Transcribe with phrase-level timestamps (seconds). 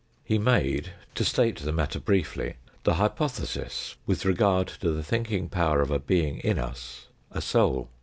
[0.23, 2.55] He made, to state the matter briefly,
[2.85, 7.87] the hypothesis with regard to the thinking power of a being in us, a" soul."